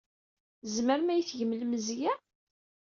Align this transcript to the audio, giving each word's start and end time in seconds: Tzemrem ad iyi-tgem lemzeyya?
Tzemrem 0.61 1.07
ad 1.09 1.15
iyi-tgem 1.17 1.51
lemzeyya? 1.59 2.13